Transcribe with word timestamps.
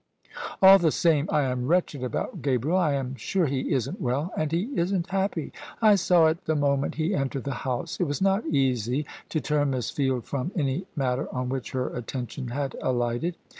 "All 0.63 0.79
the 0.79 0.89
same, 0.91 1.29
I 1.31 1.43
am 1.43 1.67
wretched 1.67 2.01
about 2.03 2.41
Gabriel. 2.41 2.75
I 2.79 2.93
am 2.93 3.13
sure 3.13 3.45
he 3.45 3.71
isn't 3.71 4.01
well 4.01 4.31
and 4.35 4.51
he 4.51 4.71
isn't 4.75 5.11
happy. 5.11 5.53
I 5.79 5.93
saw 5.93 6.25
it 6.25 6.45
the 6.45 6.55
moment 6.55 6.95
he 6.95 7.13
entered 7.13 7.43
the 7.43 7.53
house." 7.69 7.99
It 7.99 8.05
was 8.07 8.19
not 8.19 8.43
easy 8.47 9.05
to 9.29 9.39
turn 9.39 9.69
Miss 9.69 9.91
Field 9.91 10.25
from 10.25 10.51
any 10.55 10.87
matter 10.95 11.31
on 11.31 11.49
which 11.49 11.73
her 11.73 11.95
attention 11.95 12.47
had 12.47 12.75
alighted. 12.81 13.35